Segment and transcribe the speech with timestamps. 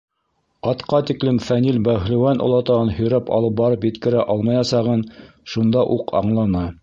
[0.69, 5.03] Атҡа тиклем Фәнил бәһлеүән олатаһын һөйрәп алып барып еткерә алмаясағын
[5.57, 6.69] шунда уҡ аңланы.